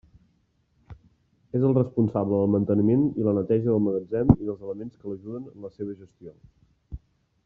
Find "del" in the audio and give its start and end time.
2.39-2.49, 3.69-3.85